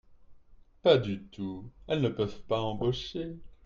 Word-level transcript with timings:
Pas 0.81 0.97
du 0.97 1.21
tout, 1.25 1.69
elles 1.87 2.01
ne 2.01 2.09
peuvent 2.09 2.41
pas 2.47 2.59
embaucher. 2.59 3.37